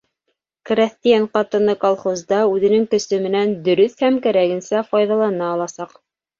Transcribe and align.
-...Крәҫтиән 0.29 1.27
ҡатыны 1.37 1.75
колхозда 1.83 2.41
үҙенең 2.55 2.89
көсө 2.95 3.21
менән 3.27 3.55
дөрөҫ 3.69 4.03
һәм 4.07 4.21
кәрәгенсә 4.27 4.85
файҙалана 4.93 5.55
аласаҡ. 5.55 5.97